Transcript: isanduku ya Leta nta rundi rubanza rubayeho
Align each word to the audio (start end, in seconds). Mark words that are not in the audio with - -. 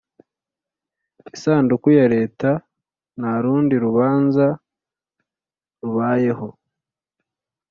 isanduku 1.35 1.87
ya 1.97 2.05
Leta 2.15 2.49
nta 3.17 3.33
rundi 3.43 3.75
rubanza 3.85 4.45
rubayeho 5.81 6.47